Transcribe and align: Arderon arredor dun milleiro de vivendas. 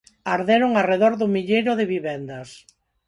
Arderon 0.35 0.73
arredor 0.81 1.13
dun 1.19 1.31
milleiro 1.35 1.73
de 1.79 1.85
vivendas. 1.93 2.49